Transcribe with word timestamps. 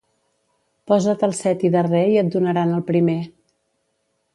Posa't 0.91 1.27
al 1.29 1.37
seti 1.41 1.71
darrer 1.77 2.03
i 2.15 2.19
et 2.25 2.35
donaran 2.39 2.77
el 2.79 2.87
primer. 2.93 3.23